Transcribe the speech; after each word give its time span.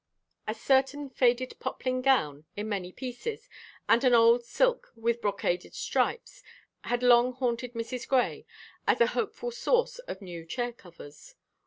A 0.47 0.55
certain 0.55 1.11
faded 1.11 1.55
poplin 1.59 2.01
gown, 2.01 2.45
in 2.55 2.67
many 2.67 2.91
pieces, 2.91 3.47
and 3.87 4.03
an 4.03 4.15
old 4.15 4.43
silk 4.43 4.91
with 4.95 5.21
brocaded 5.21 5.75
stripes 5.75 6.41
had 6.85 7.03
long 7.03 7.33
haunted 7.33 7.73
Mrs. 7.75 8.07
Grey 8.07 8.47
as 8.87 8.99
a 8.99 9.05
hopeful 9.13 9.51
source 9.51 9.99
of 9.99 10.19
new 10.19 10.43
chair 10.43 10.71
covers. 10.73 11.35